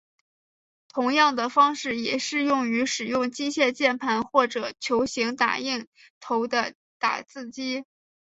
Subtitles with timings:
[0.87, 5.87] 同样的方式也适用于使用机械键盘或者球形打印
[6.19, 7.85] 头的打字机。